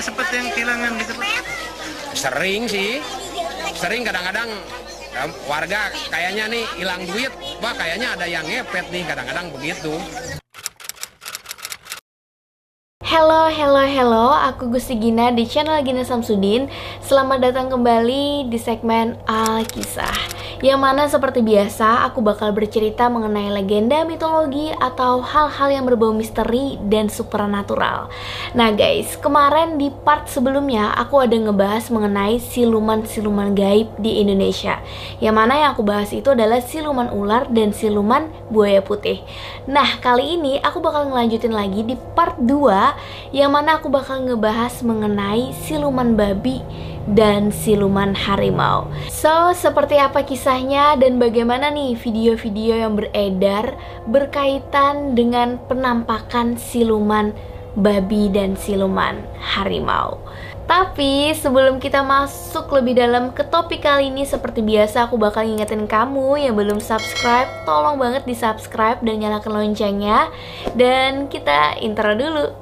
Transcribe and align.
ada 0.00 0.08
seperti 0.16 0.32
yang 0.32 0.48
kehilangan 0.56 0.92
gitu 0.96 1.12
Pak? 1.12 1.28
Sering 2.16 2.64
sih, 2.72 3.04
sering 3.76 4.00
kadang-kadang 4.00 4.48
ya, 5.12 5.28
warga 5.44 5.92
kayaknya 6.08 6.48
nih 6.48 6.64
hilang 6.80 7.04
duit, 7.04 7.28
wah 7.60 7.76
kayaknya 7.76 8.16
ada 8.16 8.24
yang 8.24 8.40
ngepet 8.48 8.88
nih 8.88 9.04
kadang-kadang 9.04 9.52
begitu. 9.52 9.92
Halo, 13.04 13.52
halo, 13.52 13.84
halo, 13.84 14.26
aku 14.32 14.72
Gusti 14.72 14.96
Gina 14.96 15.36
di 15.36 15.44
channel 15.44 15.84
Gina 15.84 16.00
Samsudin. 16.00 16.72
Selamat 17.04 17.44
datang 17.44 17.68
kembali 17.68 18.48
di 18.48 18.56
segmen 18.56 19.20
Alkisah 19.28 20.39
Yang 20.60 20.76
mana 20.76 21.08
seperti 21.08 21.40
biasa, 21.40 22.04
aku 22.04 22.20
bakal 22.20 22.52
bercerita 22.52 23.08
mengenai 23.08 23.48
legenda, 23.48 24.04
mitologi, 24.04 24.68
atau 24.76 25.24
hal-hal 25.24 25.72
yang 25.72 25.88
berbau 25.88 26.12
misteri 26.12 26.76
dan 26.84 27.08
supernatural. 27.08 28.12
Nah 28.52 28.68
guys, 28.76 29.16
kemarin 29.16 29.80
di 29.80 29.88
part 29.88 30.28
sebelumnya 30.28 30.92
aku 31.00 31.24
ada 31.24 31.32
ngebahas 31.32 31.88
mengenai 31.88 32.36
siluman-siluman 32.44 33.56
gaib 33.56 33.88
di 34.04 34.20
Indonesia. 34.20 34.84
Yang 35.16 35.34
mana 35.40 35.64
yang 35.64 35.72
aku 35.72 35.80
bahas 35.80 36.12
itu 36.12 36.28
adalah 36.28 36.60
siluman 36.60 37.08
ular 37.08 37.48
dan 37.48 37.72
siluman 37.72 38.28
buaya 38.52 38.84
putih. 38.84 39.24
Nah, 39.64 39.96
kali 40.04 40.36
ini 40.36 40.60
aku 40.60 40.84
bakal 40.84 41.08
ngelanjutin 41.08 41.56
lagi 41.56 41.88
di 41.88 41.96
part 42.12 42.36
2 42.36 43.32
yang 43.32 43.48
mana 43.48 43.80
aku 43.80 43.88
bakal 43.88 44.20
ngebahas 44.28 44.84
mengenai 44.84 45.56
siluman 45.56 46.12
babi 46.12 46.60
dan 47.08 47.48
siluman 47.48 48.12
harimau. 48.12 48.88
So, 49.08 49.52
seperti 49.56 49.96
apa 49.96 50.26
kisahnya 50.26 50.98
dan 51.00 51.16
bagaimana 51.16 51.72
nih 51.72 51.96
video-video 51.96 52.80
yang 52.80 52.94
beredar 52.98 53.76
berkaitan 54.08 55.16
dengan 55.16 55.56
penampakan 55.70 56.60
siluman 56.60 57.32
babi 57.78 58.28
dan 58.28 58.58
siluman 58.58 59.22
harimau. 59.38 60.18
Tapi 60.70 61.34
sebelum 61.34 61.82
kita 61.82 62.06
masuk 62.06 62.70
lebih 62.70 62.94
dalam 62.94 63.34
ke 63.34 63.42
topik 63.42 63.82
kali 63.82 64.06
ini 64.06 64.22
Seperti 64.22 64.62
biasa 64.62 65.10
aku 65.10 65.18
bakal 65.18 65.42
ngingetin 65.42 65.90
kamu 65.90 66.46
yang 66.46 66.54
belum 66.54 66.78
subscribe 66.78 67.50
Tolong 67.66 67.98
banget 67.98 68.22
di 68.22 68.38
subscribe 68.38 69.02
dan 69.02 69.18
nyalakan 69.18 69.50
loncengnya 69.50 70.30
Dan 70.78 71.26
kita 71.26 71.74
intro 71.82 72.14
dulu 72.14 72.59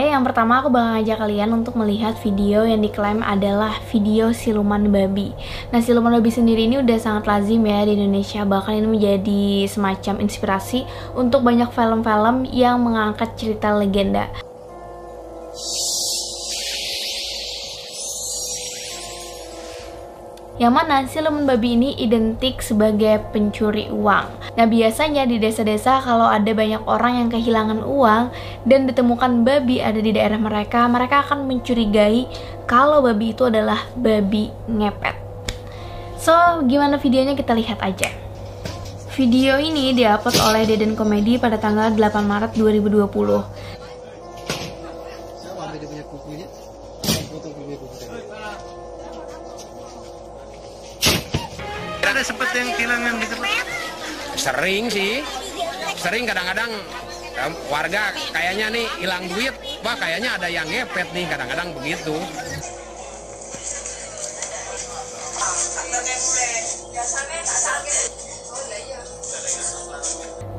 yang 0.00 0.26
pertama 0.26 0.58
aku 0.58 0.74
bakal 0.74 0.98
ngajak 0.98 1.22
kalian 1.22 1.54
untuk 1.54 1.78
melihat 1.78 2.18
video 2.18 2.66
yang 2.66 2.82
diklaim 2.82 3.22
adalah 3.22 3.78
video 3.94 4.34
siluman 4.34 4.90
babi. 4.90 5.30
Nah, 5.70 5.78
siluman 5.78 6.18
babi 6.18 6.34
sendiri 6.34 6.66
ini 6.66 6.82
udah 6.82 6.98
sangat 6.98 7.30
lazim 7.30 7.62
ya 7.62 7.86
di 7.86 7.94
Indonesia, 7.94 8.42
bahkan 8.42 8.74
ini 8.74 8.90
menjadi 8.90 9.70
semacam 9.70 10.18
inspirasi 10.18 10.82
untuk 11.14 11.46
banyak 11.46 11.70
film-film 11.70 12.42
yang 12.50 12.82
mengangkat 12.82 13.38
cerita 13.38 13.70
legenda. 13.70 14.43
Yang 20.54 20.70
mana 20.70 21.02
siluman 21.10 21.50
babi 21.50 21.74
ini 21.74 21.98
identik 21.98 22.62
sebagai 22.62 23.18
pencuri 23.34 23.90
uang. 23.90 24.54
Nah 24.54 24.66
biasanya 24.70 25.26
di 25.26 25.42
desa-desa 25.42 25.98
kalau 25.98 26.30
ada 26.30 26.46
banyak 26.54 26.86
orang 26.86 27.26
yang 27.26 27.28
kehilangan 27.34 27.82
uang 27.82 28.30
dan 28.62 28.86
ditemukan 28.86 29.42
babi 29.42 29.82
ada 29.82 29.98
di 29.98 30.14
daerah 30.14 30.38
mereka, 30.38 30.86
mereka 30.86 31.26
akan 31.26 31.50
mencurigai 31.50 32.30
kalau 32.70 33.02
babi 33.02 33.34
itu 33.34 33.50
adalah 33.50 33.82
babi 33.98 34.54
ngepet. 34.70 35.18
So 36.22 36.30
gimana 36.70 37.02
videonya 37.02 37.34
kita 37.34 37.50
lihat 37.50 37.82
aja. 37.82 38.14
Video 39.18 39.58
ini 39.58 39.90
diupload 39.90 40.38
oleh 40.38 40.70
Deden 40.70 40.94
Komedi 40.94 41.34
pada 41.34 41.58
tanggal 41.58 41.90
8 41.90 42.30
Maret 42.30 42.54
2020. 42.54 43.10
Ada 52.14 52.30
seperti 52.30 52.62
yang 52.62 52.70
kehilangan 52.78 53.14
gitu 53.26 53.34
Pak? 53.42 53.66
Sering 54.38 54.86
sih, 54.86 55.26
sering 55.98 56.22
kadang-kadang 56.22 56.70
ya, 57.34 57.50
warga 57.66 58.14
kayaknya 58.30 58.70
nih 58.70 58.86
hilang 59.02 59.26
duit, 59.26 59.50
wah 59.82 59.98
kayaknya 59.98 60.38
ada 60.38 60.46
yang 60.46 60.62
ngepet 60.62 61.10
nih 61.10 61.26
kadang-kadang 61.26 61.74
begitu. 61.74 62.14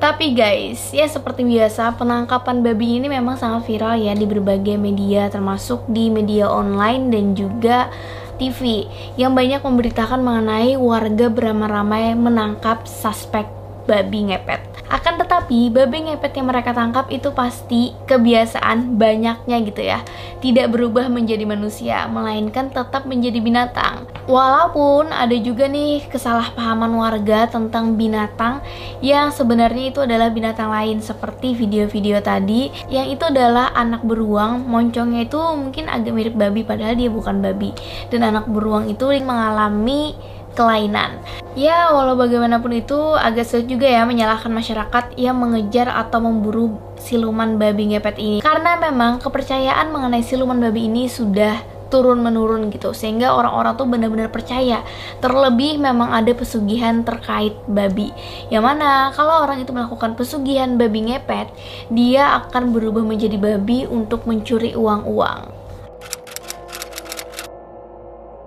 Tapi 0.04 0.36
guys, 0.36 0.92
ya 0.92 1.08
seperti 1.08 1.48
biasa, 1.48 1.96
penangkapan 1.96 2.68
babi 2.68 3.00
ini 3.00 3.08
memang 3.08 3.40
sangat 3.40 3.64
viral 3.64 3.96
ya 3.96 4.12
di 4.12 4.28
berbagai 4.28 4.76
media, 4.76 5.32
termasuk 5.32 5.88
di 5.88 6.12
media 6.12 6.52
online 6.52 7.16
dan 7.16 7.32
juga 7.32 7.88
TV 8.36 8.88
yang 9.16 9.34
banyak 9.34 9.64
memberitakan 9.64 10.22
mengenai 10.22 10.76
warga 10.76 11.28
beramai-ramai 11.32 12.16
menangkap 12.16 12.84
suspek 12.88 13.48
babi 13.86 14.34
ngepet. 14.34 14.62
Akan 14.90 15.18
tetapi, 15.46 15.70
babi 15.70 16.10
ngepet 16.10 16.42
yang 16.42 16.50
mereka 16.50 16.74
tangkap 16.74 17.06
itu 17.14 17.30
pasti 17.30 17.94
kebiasaan 18.10 18.98
banyaknya 18.98 19.62
gitu 19.62 19.78
ya. 19.78 20.02
Tidak 20.42 20.74
berubah 20.74 21.06
menjadi 21.06 21.46
manusia, 21.46 22.10
melainkan 22.10 22.74
tetap 22.74 23.06
menjadi 23.06 23.38
binatang. 23.46 24.10
Walaupun 24.26 25.14
ada 25.14 25.38
juga 25.38 25.70
nih 25.70 26.10
kesalahpahaman 26.10 26.90
warga 26.98 27.46
tentang 27.46 27.94
binatang 27.94 28.58
yang 29.06 29.30
sebenarnya 29.30 29.94
itu 29.94 30.02
adalah 30.02 30.34
binatang 30.34 30.74
lain 30.74 30.98
seperti 30.98 31.54
video-video 31.54 32.18
tadi 32.26 32.74
yang 32.90 33.06
itu 33.06 33.30
adalah 33.30 33.70
anak 33.78 34.02
beruang, 34.02 34.66
moncongnya 34.66 35.30
itu 35.30 35.38
mungkin 35.38 35.94
agak 35.94 36.10
mirip 36.10 36.34
babi 36.34 36.66
padahal 36.66 36.98
dia 36.98 37.14
bukan 37.14 37.46
babi. 37.46 37.70
Dan 38.10 38.26
anak 38.26 38.50
beruang 38.50 38.90
itu 38.90 39.14
mengalami 39.22 40.18
kelainan. 40.56 41.20
Ya, 41.54 41.92
walau 41.92 42.16
bagaimanapun 42.16 42.72
itu 42.74 42.98
agak 43.16 43.46
sulit 43.48 43.68
juga 43.68 43.88
ya 43.88 44.08
menyalahkan 44.08 44.50
masyarakat 44.50 45.20
yang 45.20 45.38
mengejar 45.38 45.92
atau 45.92 46.24
memburu 46.24 46.80
siluman 47.00 47.60
babi 47.60 47.94
ngepet 47.94 48.16
ini. 48.18 48.40
Karena 48.40 48.80
memang 48.80 49.20
kepercayaan 49.20 49.92
mengenai 49.92 50.24
siluman 50.24 50.58
babi 50.58 50.88
ini 50.88 51.12
sudah 51.12 51.76
turun 51.90 52.20
menurun 52.20 52.74
gitu 52.74 52.92
sehingga 52.92 53.32
orang-orang 53.32 53.74
tuh 53.78 53.88
benar-benar 53.88 54.28
percaya 54.34 54.84
terlebih 55.24 55.80
memang 55.80 56.12
ada 56.12 56.34
pesugihan 56.36 57.06
terkait 57.06 57.56
babi 57.70 58.12
yang 58.50 58.66
mana 58.66 59.14
kalau 59.14 59.46
orang 59.46 59.64
itu 59.64 59.72
melakukan 59.72 60.18
pesugihan 60.18 60.76
babi 60.76 61.14
ngepet 61.14 61.48
dia 61.94 62.42
akan 62.44 62.76
berubah 62.76 63.06
menjadi 63.06 63.38
babi 63.38 63.86
untuk 63.88 64.26
mencuri 64.26 64.74
uang-uang 64.76 65.55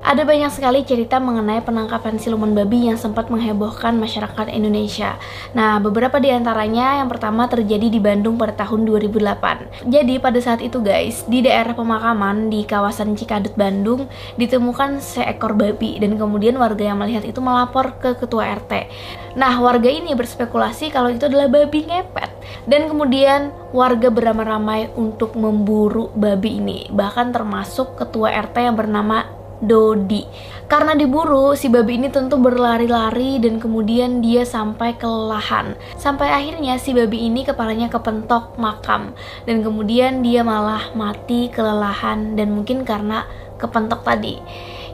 ada 0.09 0.25
banyak 0.25 0.49
sekali 0.49 0.89
cerita 0.89 1.21
mengenai 1.21 1.61
penangkapan 1.61 2.17
siluman 2.17 2.57
babi 2.57 2.89
yang 2.89 2.97
sempat 2.97 3.29
menghebohkan 3.29 3.93
masyarakat 4.01 4.49
Indonesia. 4.49 5.21
Nah, 5.53 5.77
beberapa 5.85 6.17
di 6.17 6.33
antaranya 6.33 7.05
yang 7.05 7.13
pertama 7.13 7.45
terjadi 7.45 7.93
di 7.93 8.01
Bandung 8.01 8.41
pada 8.41 8.57
tahun 8.57 8.89
2008. 8.89 9.85
Jadi, 9.85 10.17
pada 10.17 10.41
saat 10.41 10.65
itu 10.65 10.81
guys, 10.81 11.29
di 11.29 11.45
daerah 11.45 11.77
pemakaman 11.77 12.49
di 12.49 12.65
kawasan 12.65 13.21
Cikadut, 13.21 13.53
Bandung, 13.53 14.09
ditemukan 14.41 15.05
seekor 15.05 15.53
babi 15.53 16.01
dan 16.01 16.17
kemudian 16.17 16.57
warga 16.57 16.89
yang 16.89 16.97
melihat 17.05 17.29
itu 17.29 17.45
melapor 17.45 18.01
ke 18.01 18.17
ketua 18.17 18.49
RT. 18.65 18.89
Nah, 19.37 19.61
warga 19.61 19.93
ini 19.93 20.17
berspekulasi 20.17 20.89
kalau 20.89 21.13
itu 21.13 21.29
adalah 21.29 21.53
babi 21.53 21.85
ngepet. 21.85 22.33
Dan 22.65 22.89
kemudian 22.89 23.53
warga 23.77 24.09
beramai-ramai 24.09 24.89
untuk 24.97 25.37
memburu 25.37 26.09
babi 26.17 26.65
ini. 26.65 26.89
Bahkan 26.89 27.37
termasuk 27.37 28.01
ketua 28.01 28.33
RT 28.33 28.73
yang 28.73 28.77
bernama 28.77 29.38
Dodi. 29.58 30.22
Karena 30.70 30.94
diburu, 30.94 31.56
si 31.58 31.66
babi 31.66 31.99
ini 31.99 32.12
tentu 32.12 32.38
berlari-lari 32.38 33.43
dan 33.43 33.58
kemudian 33.58 34.22
dia 34.22 34.46
sampai 34.46 34.94
kelelahan. 34.94 35.75
Sampai 35.99 36.31
akhirnya 36.31 36.78
si 36.78 36.94
babi 36.94 37.26
ini 37.26 37.43
kepalanya 37.43 37.90
kepentok 37.90 38.55
makam 38.60 39.16
dan 39.49 39.64
kemudian 39.66 40.22
dia 40.22 40.46
malah 40.46 40.94
mati 40.94 41.50
kelelahan 41.50 42.38
dan 42.38 42.55
mungkin 42.55 42.87
karena 42.87 43.26
kepentok 43.58 44.06
tadi. 44.06 44.38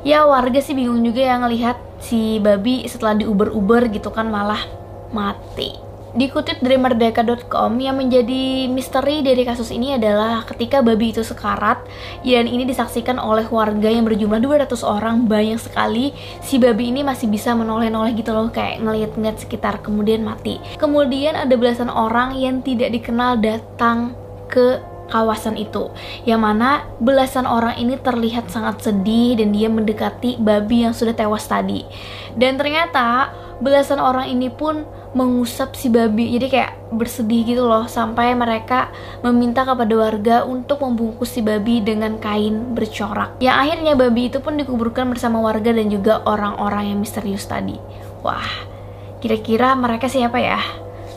Ya 0.07 0.25
warga 0.25 0.61
sih 0.61 0.73
bingung 0.73 1.05
juga 1.05 1.21
yang 1.21 1.45
ngelihat 1.45 1.77
si 2.01 2.41
babi 2.41 2.89
setelah 2.89 3.21
diuber-uber 3.21 3.93
gitu 3.93 4.09
kan 4.09 4.33
malah 4.33 4.61
mati. 5.13 5.84
Dikutip 6.15 6.63
dari 6.63 6.79
merdeka.com, 6.79 7.75
yang 7.83 7.99
menjadi 7.99 8.71
misteri 8.71 9.19
dari 9.27 9.43
kasus 9.43 9.75
ini 9.75 9.99
adalah 9.99 10.47
ketika 10.47 10.79
babi 10.79 11.11
itu 11.11 11.27
sekarat, 11.27 11.83
dan 12.23 12.47
ini 12.47 12.63
disaksikan 12.63 13.19
oleh 13.19 13.43
warga 13.51 13.91
yang 13.91 14.07
berjumlah 14.07 14.39
200 14.39 14.79
orang, 14.87 15.27
banyak 15.27 15.59
sekali, 15.59 16.15
si 16.39 16.63
babi 16.63 16.95
ini 16.95 17.03
masih 17.03 17.27
bisa 17.27 17.51
menoleh-noleh 17.59 18.15
gitu 18.15 18.31
loh, 18.31 18.47
kayak 18.47 18.79
ngeliat-ngeliat 18.87 19.43
sekitar, 19.43 19.83
kemudian 19.83 20.23
mati. 20.23 20.63
Kemudian 20.79 21.35
ada 21.35 21.59
belasan 21.59 21.91
orang 21.91 22.39
yang 22.39 22.63
tidak 22.63 22.95
dikenal 22.95 23.43
datang 23.43 24.15
ke 24.47 24.79
kawasan 25.11 25.61
itu 25.61 25.93
yang 26.25 26.41
mana 26.41 26.89
belasan 26.97 27.45
orang 27.45 27.77
ini 27.77 28.01
terlihat 28.01 28.49
sangat 28.49 28.81
sedih 28.81 29.37
dan 29.37 29.53
dia 29.53 29.69
mendekati 29.69 30.41
babi 30.41 30.89
yang 30.89 30.97
sudah 30.97 31.13
tewas 31.13 31.45
tadi 31.45 31.85
dan 32.41 32.57
ternyata 32.57 33.29
belasan 33.61 34.01
orang 34.01 34.33
ini 34.33 34.49
pun 34.49 34.89
mengusap 35.15 35.79
si 35.79 35.89
babi. 35.89 36.35
Jadi 36.35 36.47
kayak 36.51 36.93
bersedih 36.95 37.43
gitu 37.47 37.63
loh 37.65 37.87
sampai 37.87 38.35
mereka 38.35 38.91
meminta 39.23 39.63
kepada 39.63 39.95
warga 39.95 40.37
untuk 40.45 40.83
membungkus 40.83 41.33
si 41.33 41.41
babi 41.41 41.81
dengan 41.81 42.19
kain 42.19 42.75
bercorak. 42.75 43.39
Yang 43.41 43.57
akhirnya 43.57 43.93
babi 43.95 44.23
itu 44.29 44.39
pun 44.43 44.59
dikuburkan 44.59 45.09
bersama 45.09 45.41
warga 45.41 45.71
dan 45.71 45.89
juga 45.89 46.21
orang-orang 46.27 46.93
yang 46.93 46.99
misterius 47.01 47.47
tadi. 47.47 47.79
Wah 48.21 48.75
kira-kira 49.25 49.73
mereka 49.79 50.11
siapa 50.11 50.37
ya? 50.37 50.61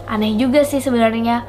Aneh 0.08 0.40
juga 0.40 0.64
sih 0.64 0.80
sebenarnya 0.80 1.44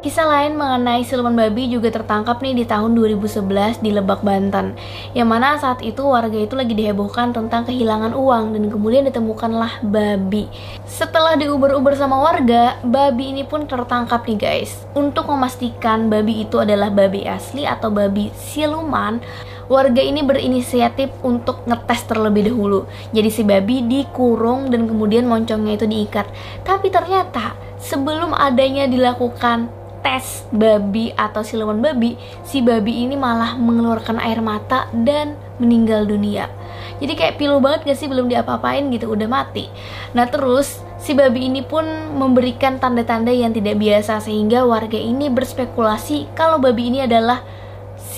Kisah 0.00 0.24
lain 0.24 0.56
mengenai 0.56 1.04
siluman 1.04 1.36
babi 1.36 1.68
juga 1.68 1.92
tertangkap 1.92 2.40
nih 2.40 2.56
di 2.56 2.64
tahun 2.64 2.96
2011 2.96 3.84
di 3.84 3.92
Lebak, 3.92 4.24
Banten. 4.24 4.72
Yang 5.12 5.28
mana 5.28 5.60
saat 5.60 5.84
itu 5.84 6.00
warga 6.00 6.40
itu 6.40 6.56
lagi 6.56 6.72
dihebohkan 6.72 7.36
tentang 7.36 7.68
kehilangan 7.68 8.16
uang 8.16 8.56
dan 8.56 8.72
kemudian 8.72 9.04
ditemukanlah 9.04 9.84
babi. 9.84 10.48
Setelah 10.88 11.36
diuber-uber 11.36 11.92
sama 12.00 12.16
warga, 12.16 12.80
babi 12.80 13.36
ini 13.36 13.44
pun 13.44 13.68
tertangkap 13.68 14.24
nih 14.24 14.40
guys. 14.40 14.88
Untuk 14.96 15.28
memastikan 15.28 16.08
babi 16.08 16.48
itu 16.48 16.56
adalah 16.64 16.88
babi 16.88 17.28
asli 17.28 17.68
atau 17.68 17.92
babi 17.92 18.32
siluman, 18.32 19.20
warga 19.68 20.00
ini 20.00 20.24
berinisiatif 20.24 21.12
untuk 21.20 21.68
ngetes 21.68 22.08
terlebih 22.08 22.48
dahulu. 22.48 22.88
Jadi 23.12 23.28
si 23.28 23.44
babi 23.44 23.84
dikurung 23.84 24.72
dan 24.72 24.88
kemudian 24.88 25.28
moncongnya 25.28 25.76
itu 25.76 25.84
diikat. 25.84 26.24
Tapi 26.64 26.88
ternyata 26.88 27.52
sebelum 27.76 28.32
adanya 28.32 28.88
dilakukan 28.88 29.79
tes 30.00 30.44
babi 30.50 31.12
atau 31.16 31.44
siluman 31.44 31.78
babi, 31.80 32.16
si 32.44 32.64
babi 32.64 33.04
ini 33.04 33.16
malah 33.16 33.56
mengeluarkan 33.56 34.20
air 34.20 34.40
mata 34.40 34.88
dan 34.92 35.36
meninggal 35.60 36.08
dunia. 36.08 36.48
Jadi 37.00 37.16
kayak 37.16 37.36
pilu 37.40 37.60
banget 37.64 37.88
gak 37.88 37.98
sih 38.00 38.08
belum 38.08 38.28
diapa-apain 38.28 38.92
gitu 38.92 39.12
udah 39.12 39.28
mati. 39.28 39.68
Nah 40.12 40.28
terus 40.28 40.80
si 41.00 41.16
babi 41.16 41.48
ini 41.48 41.64
pun 41.64 41.84
memberikan 42.16 42.76
tanda-tanda 42.76 43.32
yang 43.32 43.56
tidak 43.56 43.80
biasa 43.80 44.20
sehingga 44.20 44.68
warga 44.68 45.00
ini 45.00 45.32
berspekulasi 45.32 46.32
kalau 46.36 46.60
babi 46.60 46.92
ini 46.92 47.04
adalah 47.08 47.40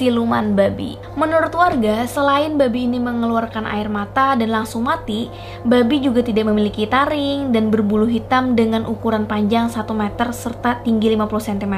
siluman 0.02 0.58
babi. 0.58 0.98
Menurut 1.14 1.54
warga, 1.54 2.02
selain 2.10 2.58
babi 2.58 2.90
ini 2.90 2.98
mengeluarkan 2.98 3.70
air 3.70 3.86
mata 3.86 4.34
dan 4.34 4.50
langsung 4.50 4.82
mati, 4.82 5.30
babi 5.62 6.02
juga 6.02 6.26
tidak 6.26 6.50
memiliki 6.50 6.90
taring 6.90 7.54
dan 7.54 7.70
berbulu 7.70 8.10
hitam 8.10 8.58
dengan 8.58 8.82
ukuran 8.82 9.30
panjang 9.30 9.70
1 9.70 9.86
meter 9.94 10.34
serta 10.34 10.82
tinggi 10.82 11.14
50 11.14 11.54
cm. 11.54 11.76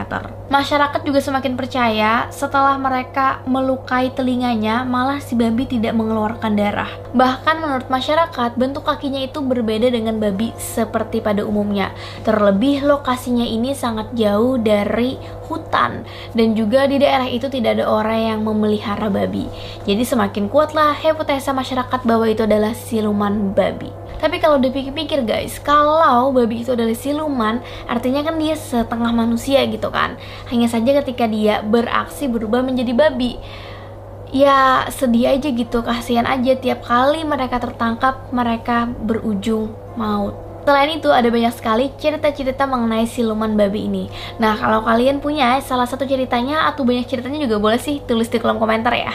Masyarakat 0.49 1.01
juga 1.05 1.21
semakin 1.21 1.53
percaya 1.53 2.33
setelah 2.33 2.81
mereka 2.81 3.45
melukai 3.45 4.09
telinganya, 4.17 4.89
malah 4.89 5.21
si 5.21 5.37
babi 5.37 5.69
tidak 5.69 5.93
mengeluarkan 5.93 6.57
darah. 6.57 6.89
Bahkan 7.13 7.61
menurut 7.61 7.93
masyarakat, 7.93 8.57
bentuk 8.57 8.89
kakinya 8.89 9.21
itu 9.21 9.45
berbeda 9.45 9.93
dengan 9.93 10.17
babi 10.17 10.57
seperti 10.57 11.21
pada 11.21 11.45
umumnya. 11.45 11.93
Terlebih 12.25 12.89
lokasinya 12.89 13.45
ini 13.45 13.77
sangat 13.77 14.17
jauh 14.17 14.57
dari 14.57 15.21
hutan 15.45 16.09
dan 16.33 16.57
juga 16.57 16.89
di 16.89 16.97
daerah 16.97 17.29
itu 17.29 17.53
tidak 17.53 17.77
ada 17.77 17.85
orang 17.85 18.14
yang 18.17 18.47
memelihara 18.47 19.11
babi. 19.11 19.51
Jadi 19.85 20.03
semakin 20.07 20.47
kuatlah 20.49 20.95
hipotesa 20.97 21.53
masyarakat 21.53 22.01
bahwa 22.07 22.27
itu 22.31 22.47
adalah 22.47 22.73
siluman 22.73 23.53
babi. 23.53 23.91
Tapi 24.25 24.41
kalau 24.41 24.57
dipikir-pikir 24.57 25.27
guys, 25.29 25.61
kalau 25.61 26.33
babi 26.33 26.65
itu 26.65 26.73
adalah 26.73 26.97
siluman, 26.97 27.61
artinya 27.85 28.25
kan 28.25 28.41
dia 28.41 28.57
setengah 28.57 29.13
manusia 29.13 29.61
gitu 29.69 29.93
kan. 29.93 30.17
Hanya 30.49 30.71
saja 30.71 30.97
ketika 31.03 31.29
dia 31.29 31.61
beraksi 31.61 32.31
berubah 32.31 32.65
menjadi 32.65 32.97
babi. 32.97 33.37
Ya 34.35 34.89
sedih 34.91 35.31
aja 35.31 35.47
gitu, 35.53 35.85
kasihan 35.85 36.27
aja 36.27 36.57
tiap 36.59 36.83
kali 36.83 37.23
mereka 37.23 37.61
tertangkap, 37.61 38.33
mereka 38.33 38.89
berujung 38.89 39.77
maut. 39.95 40.54
Selain 40.65 40.97
itu 40.97 41.13
ada 41.13 41.29
banyak 41.29 41.53
sekali 41.53 41.93
cerita-cerita 42.01 42.65
mengenai 42.65 43.05
siluman 43.05 43.53
babi 43.53 43.85
ini 43.85 44.05
Nah 44.41 44.57
kalau 44.57 44.81
kalian 44.81 45.21
punya 45.21 45.61
salah 45.61 45.85
satu 45.85 46.09
ceritanya 46.09 46.65
atau 46.73 46.89
banyak 46.89 47.05
ceritanya 47.05 47.45
juga 47.45 47.61
boleh 47.61 47.77
sih 47.77 48.01
tulis 48.09 48.33
di 48.33 48.41
kolom 48.41 48.57
komentar 48.57 48.97
ya 48.97 49.13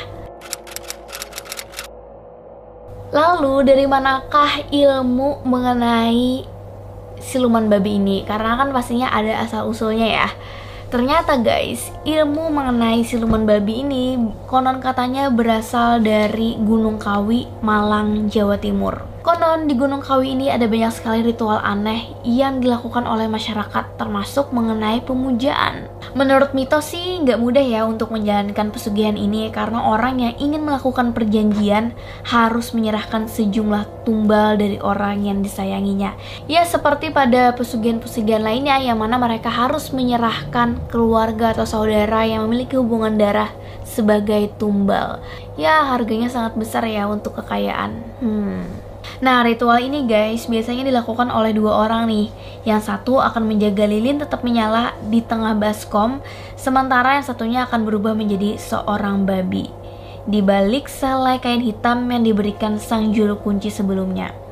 Lalu 3.10 3.66
dari 3.66 3.90
manakah 3.90 4.70
ilmu 4.70 5.42
mengenai 5.42 6.46
siluman 7.18 7.66
babi 7.66 7.98
ini? 7.98 8.22
Karena 8.22 8.54
kan 8.54 8.70
pastinya 8.70 9.10
ada 9.10 9.42
asal 9.42 9.66
usulnya 9.66 10.06
ya 10.06 10.30
Ternyata 10.90 11.38
guys, 11.38 11.94
ilmu 12.02 12.50
mengenai 12.50 13.06
siluman 13.06 13.46
babi 13.46 13.86
ini 13.86 14.18
konon 14.50 14.82
katanya 14.82 15.30
berasal 15.30 16.02
dari 16.02 16.58
Gunung 16.58 16.98
Kawi, 16.98 17.46
Malang, 17.62 18.26
Jawa 18.26 18.58
Timur. 18.58 18.98
Konon 19.30 19.70
di 19.70 19.78
Gunung 19.78 20.02
Kawi 20.02 20.34
ini 20.34 20.50
ada 20.50 20.66
banyak 20.66 20.90
sekali 20.90 21.22
ritual 21.22 21.62
aneh 21.62 22.18
yang 22.26 22.66
dilakukan 22.66 23.06
oleh 23.06 23.30
masyarakat 23.30 23.94
termasuk 23.94 24.50
mengenai 24.50 25.06
pemujaan. 25.06 25.86
Menurut 26.18 26.58
mitos 26.58 26.98
sih 26.98 27.22
nggak 27.22 27.38
mudah 27.38 27.62
ya 27.62 27.86
untuk 27.86 28.10
menjalankan 28.10 28.74
pesugihan 28.74 29.14
ini 29.14 29.54
karena 29.54 29.86
orang 29.86 30.18
yang 30.18 30.34
ingin 30.42 30.66
melakukan 30.66 31.14
perjanjian 31.14 31.94
harus 32.26 32.74
menyerahkan 32.74 33.30
sejumlah 33.30 34.02
tumbal 34.02 34.58
dari 34.58 34.82
orang 34.82 35.22
yang 35.22 35.46
disayanginya. 35.46 36.18
Ya 36.50 36.66
seperti 36.66 37.14
pada 37.14 37.54
pesugihan-pesugihan 37.54 38.42
lainnya 38.42 38.82
yang 38.82 38.98
mana 38.98 39.22
mereka 39.22 39.54
harus 39.54 39.94
menyerahkan 39.94 40.90
keluarga 40.90 41.54
atau 41.54 41.70
saudara 41.70 42.26
yang 42.26 42.50
memiliki 42.50 42.82
hubungan 42.82 43.14
darah 43.14 43.54
sebagai 43.86 44.50
tumbal. 44.58 45.22
Ya 45.54 45.86
harganya 45.86 46.34
sangat 46.34 46.58
besar 46.58 46.82
ya 46.90 47.06
untuk 47.06 47.38
kekayaan. 47.38 47.94
Hmm. 48.26 48.89
Nah, 49.20 49.44
ritual 49.44 49.84
ini 49.84 50.08
guys 50.08 50.48
biasanya 50.48 50.88
dilakukan 50.88 51.28
oleh 51.28 51.52
dua 51.52 51.84
orang 51.84 52.08
nih. 52.08 52.32
Yang 52.64 52.88
satu 52.88 53.20
akan 53.20 53.52
menjaga 53.52 53.84
lilin 53.84 54.24
tetap 54.24 54.48
menyala 54.48 54.96
di 55.12 55.20
tengah 55.20 55.60
baskom, 55.60 56.24
sementara 56.56 57.20
yang 57.20 57.26
satunya 57.28 57.60
akan 57.68 57.84
berubah 57.84 58.16
menjadi 58.16 58.56
seorang 58.56 59.28
babi. 59.28 59.68
Di 60.24 60.40
balik 60.40 60.88
selai 60.88 61.36
kain 61.44 61.60
hitam 61.60 62.08
yang 62.08 62.24
diberikan 62.24 62.80
sang 62.80 63.12
juru 63.12 63.36
kunci 63.36 63.68
sebelumnya. 63.68 64.49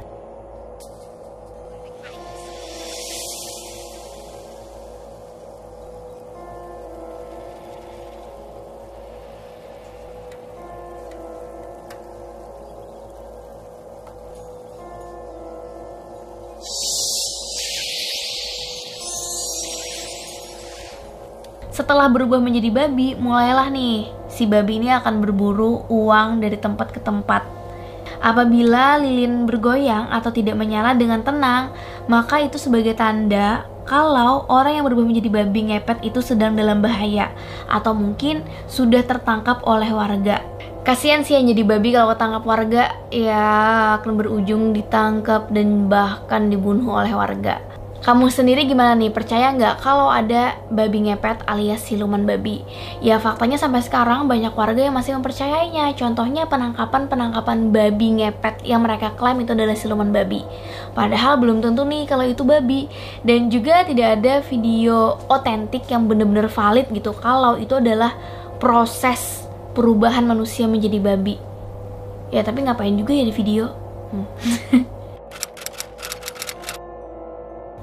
Setelah 21.88 22.12
berubah 22.12 22.44
menjadi 22.44 22.68
babi, 22.68 23.16
mulailah 23.16 23.72
nih 23.72 24.12
si 24.28 24.44
babi 24.44 24.76
ini 24.76 24.92
akan 24.92 25.24
berburu 25.24 25.88
uang 25.88 26.44
dari 26.44 26.60
tempat 26.60 26.92
ke 26.92 27.00
tempat. 27.00 27.48
Apabila 28.20 29.00
lilin 29.00 29.48
bergoyang 29.48 30.12
atau 30.12 30.28
tidak 30.28 30.60
menyala 30.60 30.92
dengan 31.00 31.24
tenang, 31.24 31.72
maka 32.12 32.44
itu 32.44 32.60
sebagai 32.60 32.92
tanda 32.92 33.64
kalau 33.88 34.44
orang 34.52 34.76
yang 34.76 34.84
berubah 34.84 35.08
menjadi 35.08 35.32
babi 35.32 35.72
ngepet 35.72 36.04
itu 36.04 36.20
sedang 36.20 36.60
dalam 36.60 36.84
bahaya 36.84 37.32
atau 37.72 37.96
mungkin 37.96 38.44
sudah 38.68 39.08
tertangkap 39.08 39.64
oleh 39.64 39.88
warga. 39.88 40.44
Kasihan 40.84 41.24
sih 41.24 41.40
yang 41.40 41.48
jadi 41.56 41.64
babi 41.64 41.96
kalau 41.96 42.12
ketangkap 42.12 42.44
warga 42.44 42.84
ya 43.16 43.48
akan 44.04 44.12
berujung 44.20 44.76
ditangkap 44.76 45.48
dan 45.56 45.88
bahkan 45.88 46.52
dibunuh 46.52 47.00
oleh 47.00 47.16
warga. 47.16 47.77
Kamu 47.98 48.30
sendiri 48.30 48.70
gimana 48.70 48.94
nih? 48.94 49.10
Percaya 49.10 49.50
nggak 49.58 49.82
kalau 49.82 50.08
ada 50.08 50.56
babi 50.70 51.10
ngepet 51.10 51.42
alias 51.50 51.82
siluman 51.82 52.24
babi? 52.30 52.62
Ya 53.02 53.18
faktanya 53.18 53.58
sampai 53.58 53.82
sekarang 53.82 54.30
banyak 54.30 54.54
warga 54.54 54.86
yang 54.86 54.94
masih 54.94 55.18
mempercayainya. 55.18 55.92
Contohnya 55.98 56.46
penangkapan-penangkapan 56.46 57.74
babi 57.74 58.22
ngepet 58.22 58.62
yang 58.64 58.86
mereka 58.86 59.18
klaim 59.18 59.42
itu 59.42 59.58
adalah 59.58 59.74
siluman 59.74 60.14
babi. 60.14 60.46
Padahal 60.94 61.42
belum 61.42 61.60
tentu 61.60 61.84
nih 61.90 62.06
kalau 62.06 62.24
itu 62.24 62.46
babi. 62.46 62.86
Dan 63.26 63.50
juga 63.50 63.82
tidak 63.82 64.22
ada 64.22 64.34
video 64.46 65.18
otentik 65.28 65.90
yang 65.90 66.06
benar-benar 66.06 66.54
valid 66.54 66.88
gitu 66.94 67.12
kalau 67.18 67.58
itu 67.58 67.82
adalah 67.82 68.14
proses 68.62 69.50
perubahan 69.74 70.24
manusia 70.24 70.70
menjadi 70.70 71.02
babi. 71.02 71.42
Ya 72.30 72.46
tapi 72.46 72.62
ngapain 72.62 72.94
juga 72.94 73.18
ya 73.18 73.26
di 73.26 73.34
video? 73.34 73.74
Hmm. 74.14 74.26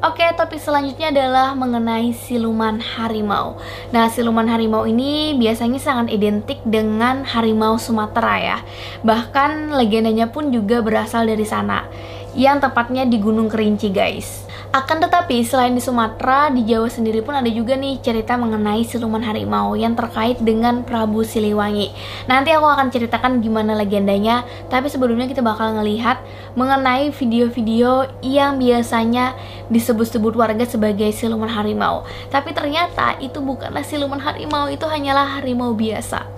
Oke, 0.04 0.20
topik 0.36 0.60
selanjutnya 0.60 1.08
adalah 1.08 1.56
mengenai 1.56 2.12
siluman 2.12 2.76
harimau. 2.76 3.56
Nah, 3.88 4.12
siluman 4.12 4.44
harimau 4.44 4.84
ini 4.84 5.32
biasanya 5.32 5.80
sangat 5.80 6.12
identik 6.12 6.60
dengan 6.60 7.24
harimau 7.24 7.80
Sumatera 7.80 8.36
ya. 8.36 8.58
Bahkan 9.00 9.72
legendanya 9.72 10.28
pun 10.28 10.52
juga 10.52 10.84
berasal 10.84 11.24
dari 11.24 11.48
sana. 11.48 11.88
Yang 12.34 12.58
tepatnya 12.58 13.06
di 13.06 13.22
Gunung 13.22 13.46
Kerinci 13.46 13.94
guys. 13.94 14.44
Akan 14.74 14.98
tetapi 14.98 15.46
selain 15.46 15.70
di 15.70 15.78
Sumatera, 15.78 16.50
di 16.50 16.66
Jawa 16.66 16.90
sendiri 16.90 17.22
pun 17.22 17.38
ada 17.38 17.46
juga 17.46 17.78
nih 17.78 18.02
cerita 18.02 18.34
mengenai 18.34 18.82
siluman 18.82 19.22
harimau 19.22 19.78
yang 19.78 19.94
terkait 19.94 20.42
dengan 20.42 20.82
Prabu 20.82 21.22
Siliwangi. 21.22 21.94
Nanti 22.26 22.50
aku 22.50 22.66
akan 22.66 22.90
ceritakan 22.90 23.38
gimana 23.38 23.78
legendanya, 23.78 24.42
tapi 24.66 24.90
sebelumnya 24.90 25.30
kita 25.30 25.46
bakal 25.46 25.78
ngelihat 25.78 26.18
mengenai 26.58 27.14
video-video 27.14 28.10
yang 28.18 28.58
biasanya 28.58 29.38
disebut-sebut 29.70 30.34
warga 30.34 30.66
sebagai 30.66 31.14
siluman 31.14 31.54
harimau. 31.54 32.02
Tapi 32.34 32.50
ternyata 32.50 33.14
itu 33.22 33.38
bukanlah 33.38 33.86
siluman 33.86 34.18
harimau, 34.18 34.66
itu 34.66 34.82
hanyalah 34.90 35.38
harimau 35.38 35.70
biasa. 35.70 36.33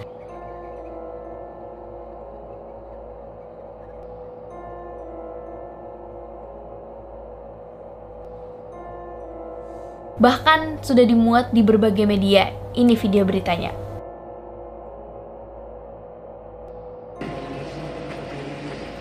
Bahkan 10.26 10.82
sudah 10.82 11.06
dimuat 11.06 11.54
di 11.54 11.62
berbagai 11.62 12.02
media. 12.02 12.50
Ini 12.74 12.98
video 12.98 13.22
beritanya. 13.22 13.70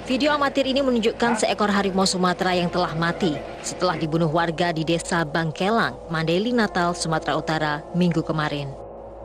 Video 0.05 0.29
amatir 0.37 0.69
ini 0.69 0.85
menunjukkan 0.85 1.41
seekor 1.41 1.73
harimau 1.73 2.05
Sumatera 2.05 2.53
yang 2.53 2.69
telah 2.69 2.93
mati 2.93 3.33
setelah 3.65 3.97
dibunuh 3.97 4.29
warga 4.29 4.69
di 4.69 4.85
desa 4.85 5.25
Bangkelang, 5.25 5.97
Mandeli 6.13 6.53
Natal, 6.53 6.93
Sumatera 6.93 7.33
Utara, 7.33 7.73
minggu 7.97 8.21
kemarin. 8.21 8.69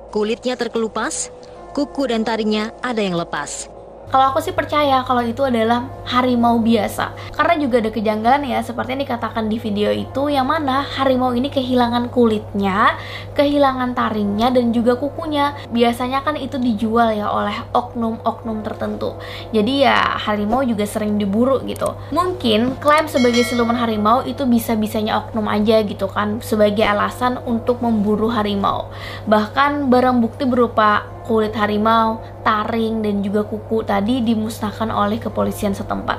Kulitnya 0.09 0.57
terkelupas, 0.57 1.29
kuku 1.77 2.09
dan 2.09 2.25
taringnya 2.25 2.73
ada 2.81 3.05
yang 3.05 3.21
lepas. 3.21 3.69
Kalau 4.11 4.35
aku 4.35 4.43
sih 4.43 4.51
percaya 4.51 5.07
kalau 5.07 5.23
itu 5.23 5.47
adalah 5.47 5.87
harimau 6.03 6.59
biasa. 6.59 7.15
Karena 7.31 7.55
juga 7.63 7.79
ada 7.79 7.95
kejanggalan 7.95 8.43
ya 8.43 8.59
seperti 8.59 8.99
yang 8.99 9.03
dikatakan 9.07 9.47
di 9.47 9.63
video 9.63 9.95
itu 9.95 10.27
yang 10.27 10.51
mana 10.51 10.83
harimau 10.83 11.31
ini 11.31 11.47
kehilangan 11.47 12.11
kulitnya, 12.11 12.99
kehilangan 13.39 13.95
taringnya 13.95 14.51
dan 14.51 14.75
juga 14.75 14.99
kukunya. 14.99 15.55
Biasanya 15.71 16.27
kan 16.27 16.35
itu 16.35 16.59
dijual 16.59 17.15
ya 17.15 17.31
oleh 17.31 17.55
oknum-oknum 17.71 18.67
tertentu. 18.67 19.15
Jadi 19.55 19.87
ya 19.87 20.19
harimau 20.27 20.67
juga 20.67 20.83
sering 20.91 21.15
diburu 21.15 21.63
gitu. 21.71 21.95
Mungkin 22.11 22.83
klaim 22.83 23.07
sebagai 23.07 23.47
siluman 23.47 23.79
harimau 23.79 24.27
itu 24.27 24.43
bisa-bisanya 24.43 25.23
oknum 25.23 25.47
aja 25.47 25.87
gitu 25.87 26.11
kan 26.11 26.43
sebagai 26.43 26.83
alasan 26.83 27.39
untuk 27.47 27.79
memburu 27.79 28.27
harimau. 28.27 28.91
Bahkan 29.31 29.87
barang 29.87 30.19
bukti 30.19 30.43
berupa 30.51 31.07
kulit 31.31 31.55
harimau, 31.55 32.19
taring, 32.43 33.07
dan 33.07 33.23
juga 33.23 33.47
kuku 33.47 33.87
tadi 33.87 34.19
dimusnahkan 34.19 34.91
oleh 34.91 35.23
kepolisian 35.23 35.79
setempat. 35.79 36.19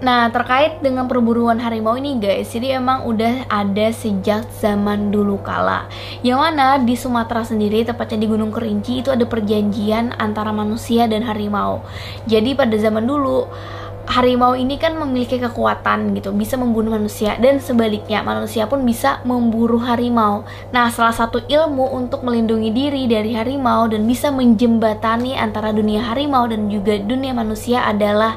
Nah, 0.00 0.32
terkait 0.32 0.80
dengan 0.80 1.04
perburuan 1.04 1.60
harimau 1.60 1.92
ini 1.92 2.16
guys, 2.16 2.48
jadi 2.56 2.80
emang 2.80 3.04
udah 3.04 3.44
ada 3.52 3.92
sejak 3.92 4.48
zaman 4.48 5.12
dulu 5.12 5.36
kala. 5.44 5.92
Yang 6.24 6.40
mana 6.40 6.80
di 6.80 6.96
Sumatera 6.96 7.44
sendiri, 7.44 7.84
tepatnya 7.84 8.24
di 8.24 8.28
Gunung 8.32 8.48
Kerinci, 8.48 9.04
itu 9.04 9.12
ada 9.12 9.28
perjanjian 9.28 10.16
antara 10.16 10.56
manusia 10.56 11.04
dan 11.04 11.20
harimau. 11.20 11.84
Jadi 12.24 12.56
pada 12.56 12.72
zaman 12.80 13.04
dulu, 13.04 13.44
harimau 14.10 14.58
ini 14.58 14.74
kan 14.74 14.98
memiliki 14.98 15.38
kekuatan 15.38 16.18
gitu, 16.18 16.34
bisa 16.34 16.58
membunuh 16.58 16.98
manusia 16.98 17.38
dan 17.38 17.62
sebaliknya 17.62 18.26
manusia 18.26 18.66
pun 18.66 18.82
bisa 18.82 19.22
memburu 19.22 19.78
harimau. 19.78 20.42
Nah, 20.74 20.90
salah 20.90 21.14
satu 21.14 21.46
ilmu 21.46 21.94
untuk 21.94 22.26
melindungi 22.26 22.74
diri 22.74 23.06
dari 23.06 23.38
harimau 23.38 23.86
dan 23.86 24.02
bisa 24.04 24.34
menjembatani 24.34 25.38
antara 25.38 25.70
dunia 25.70 26.02
harimau 26.02 26.50
dan 26.50 26.66
juga 26.66 26.98
dunia 26.98 27.30
manusia 27.30 27.86
adalah 27.86 28.34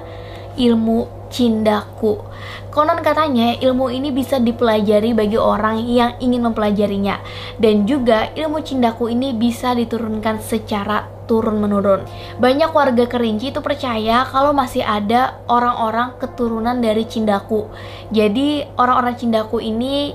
ilmu 0.53 1.22
cindaku. 1.33 2.21
Konon 2.69 3.01
katanya 3.01 3.57
ilmu 3.57 3.89
ini 3.89 4.13
bisa 4.13 4.37
dipelajari 4.37 5.17
bagi 5.17 5.37
orang 5.41 5.81
yang 5.81 6.13
ingin 6.21 6.45
mempelajarinya 6.45 7.17
dan 7.57 7.89
juga 7.89 8.29
ilmu 8.37 8.61
cindaku 8.61 9.09
ini 9.09 9.33
bisa 9.33 9.73
diturunkan 9.73 10.37
secara 10.45 11.09
turun 11.25 11.57
menurun. 11.57 12.03
Banyak 12.37 12.69
warga 12.75 13.05
Kerinci 13.07 13.55
itu 13.55 13.59
percaya 13.63 14.27
kalau 14.27 14.51
masih 14.51 14.83
ada 14.83 15.39
orang-orang 15.47 16.19
keturunan 16.19 16.77
dari 16.83 17.07
Cindaku. 17.07 17.71
Jadi 18.11 18.67
orang-orang 18.75 19.15
Cindaku 19.15 19.63
ini 19.63 20.11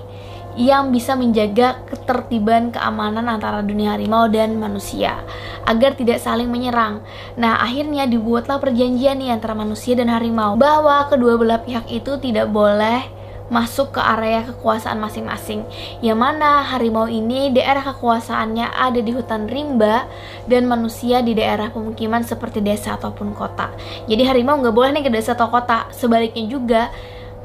yang 0.59 0.91
bisa 0.91 1.15
menjaga 1.15 1.79
ketertiban 1.87 2.75
keamanan 2.75 3.31
antara 3.31 3.63
dunia 3.63 3.95
harimau 3.95 4.27
dan 4.27 4.59
manusia 4.59 5.23
agar 5.63 5.95
tidak 5.95 6.19
saling 6.19 6.51
menyerang. 6.51 6.99
Nah, 7.39 7.63
akhirnya 7.63 8.11
dibuatlah 8.11 8.59
perjanjian 8.59 9.23
nih 9.23 9.31
antara 9.31 9.55
manusia 9.55 9.95
dan 9.95 10.11
harimau 10.11 10.59
bahwa 10.59 11.07
kedua 11.07 11.39
belah 11.39 11.63
pihak 11.63 11.87
itu 11.87 12.19
tidak 12.19 12.51
boleh 12.51 13.07
masuk 13.49 13.97
ke 13.97 14.01
area 14.01 14.45
kekuasaan 14.45 15.01
masing-masing 15.01 15.65
yang 16.05 16.21
mana 16.21 16.61
harimau 16.69 17.09
ini 17.09 17.49
daerah 17.49 17.81
kekuasaannya 17.81 18.77
ada 18.77 19.01
di 19.01 19.09
hutan 19.09 19.49
rimba 19.49 20.05
dan 20.45 20.69
manusia 20.69 21.25
di 21.25 21.33
daerah 21.33 21.73
pemukiman 21.73 22.21
seperti 22.21 22.61
desa 22.61 23.01
ataupun 23.01 23.33
kota 23.33 23.73
jadi 24.05 24.29
harimau 24.29 24.61
nggak 24.61 24.77
boleh 24.77 24.93
nih 25.01 25.05
ke 25.09 25.11
desa 25.13 25.33
atau 25.33 25.49
kota 25.49 25.89
sebaliknya 25.97 26.45
juga 26.45 26.93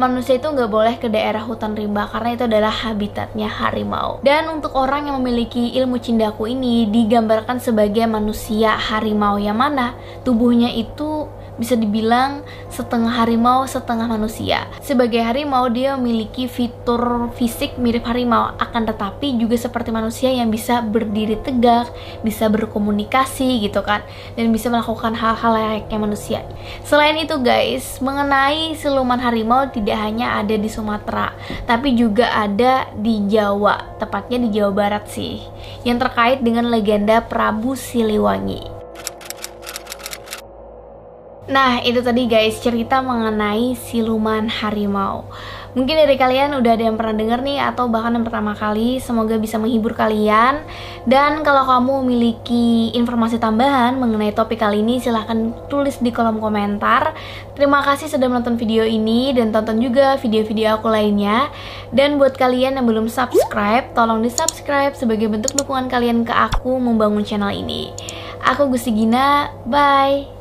manusia 0.01 0.41
itu 0.41 0.47
nggak 0.49 0.71
boleh 0.71 0.95
ke 0.97 1.07
daerah 1.09 1.45
hutan 1.45 1.77
rimba 1.77 2.09
karena 2.09 2.29
itu 2.33 2.43
adalah 2.49 2.73
habitatnya 2.73 3.49
harimau. 3.49 4.19
Dan 4.25 4.49
untuk 4.49 4.73
orang 4.73 5.09
yang 5.09 5.21
memiliki 5.21 5.73
ilmu 5.77 6.01
cindaku 6.01 6.49
ini 6.49 6.89
digambarkan 6.89 7.61
sebagai 7.61 8.05
manusia 8.09 8.73
harimau 8.73 9.37
yang 9.37 9.57
mana 9.57 9.93
tubuhnya 10.25 10.73
itu 10.73 11.29
bisa 11.57 11.77
dibilang 11.77 12.41
setengah 12.73 13.23
harimau, 13.23 13.65
setengah 13.69 14.09
manusia. 14.09 14.65
Sebagai 14.81 15.21
harimau, 15.21 15.69
dia 15.69 15.93
memiliki 15.95 16.49
fitur 16.49 17.29
fisik 17.37 17.77
mirip 17.77 18.05
harimau, 18.09 18.53
akan 18.57 18.89
tetapi 18.89 19.37
juga 19.37 19.55
seperti 19.57 19.93
manusia 19.93 20.33
yang 20.33 20.49
bisa 20.49 20.81
berdiri 20.81 21.37
tegak, 21.41 21.89
bisa 22.25 22.49
berkomunikasi 22.49 23.63
gitu 23.65 23.85
kan, 23.85 24.01
dan 24.33 24.49
bisa 24.49 24.73
melakukan 24.73 25.13
hal-hal 25.13 25.53
layaknya 25.53 25.97
manusia. 26.01 26.39
Selain 26.81 27.15
itu 27.17 27.37
guys, 27.39 28.01
mengenai 28.01 28.73
siluman 28.73 29.21
harimau 29.21 29.69
tidak 29.69 29.97
hanya 30.01 30.41
ada 30.41 30.57
di 30.57 30.69
Sumatera, 30.69 31.31
tapi 31.69 31.93
juga 31.93 32.33
ada 32.33 32.89
di 32.97 33.29
Jawa, 33.29 33.97
tepatnya 34.01 34.41
di 34.41 34.49
Jawa 34.51 34.71
Barat 34.73 35.05
sih, 35.09 35.39
yang 35.85 36.01
terkait 36.01 36.41
dengan 36.41 36.67
legenda 36.67 37.21
Prabu 37.21 37.77
Siliwangi. 37.77 38.82
Nah, 41.43 41.83
itu 41.83 41.99
tadi 41.99 42.23
guys 42.23 42.63
cerita 42.63 43.03
mengenai 43.03 43.75
siluman 43.75 44.47
harimau. 44.47 45.27
Mungkin 45.75 46.05
dari 46.05 46.15
kalian 46.15 46.55
udah 46.55 46.71
ada 46.71 46.83
yang 46.87 46.95
pernah 46.95 47.17
denger 47.17 47.39
nih 47.43 47.59
atau 47.59 47.91
bahkan 47.91 48.15
yang 48.15 48.23
pertama 48.23 48.55
kali, 48.55 49.03
semoga 49.03 49.35
bisa 49.35 49.59
menghibur 49.59 49.91
kalian. 49.91 50.63
Dan 51.03 51.43
kalau 51.43 51.67
kamu 51.67 52.05
memiliki 52.05 52.95
informasi 52.95 53.43
tambahan 53.43 53.99
mengenai 53.99 54.31
topik 54.31 54.61
kali 54.63 54.85
ini, 54.85 55.03
silahkan 55.03 55.51
tulis 55.67 55.99
di 55.99 56.15
kolom 56.15 56.39
komentar. 56.39 57.11
Terima 57.57 57.83
kasih 57.83 58.07
sudah 58.07 58.31
menonton 58.31 58.55
video 58.55 58.87
ini 58.87 59.35
dan 59.35 59.51
tonton 59.51 59.83
juga 59.83 60.15
video-video 60.21 60.79
aku 60.79 60.87
lainnya. 60.87 61.51
Dan 61.91 62.15
buat 62.15 62.39
kalian 62.39 62.79
yang 62.79 62.87
belum 62.87 63.11
subscribe, 63.11 63.91
tolong 63.91 64.23
di 64.23 64.31
subscribe 64.31 64.95
sebagai 64.95 65.27
bentuk 65.27 65.51
dukungan 65.59 65.91
kalian 65.91 66.23
ke 66.23 66.31
aku 66.31 66.79
membangun 66.79 67.27
channel 67.27 67.51
ini. 67.51 67.91
Aku 68.47 68.71
Gusti 68.71 68.95
Gina, 68.95 69.51
bye! 69.67 70.32